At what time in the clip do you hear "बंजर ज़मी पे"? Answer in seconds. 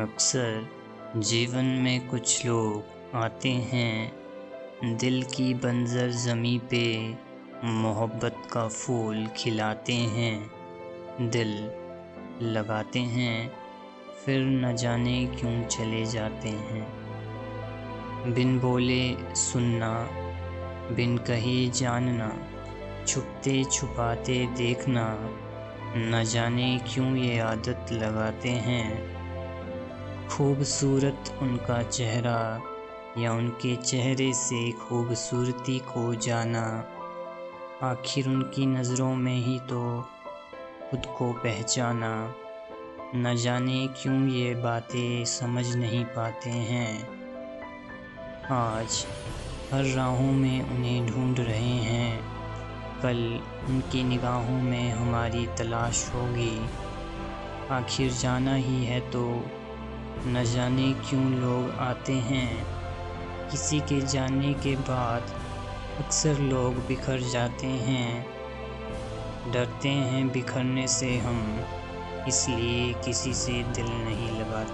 5.54-7.14